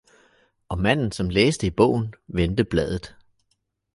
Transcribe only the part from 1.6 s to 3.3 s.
i bogen, vendte bladet